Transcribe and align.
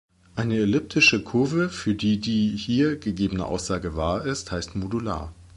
Eine 0.35 0.55
elliptische 0.57 1.23
Kurve, 1.23 1.69
für 1.69 1.93
die 1.93 2.19
die 2.19 2.57
hier 2.57 2.95
gegebene 2.97 3.45
Aussage 3.45 3.95
wahr 3.95 4.25
ist, 4.25 4.51
heißt 4.51 4.75
modular. 4.75 5.31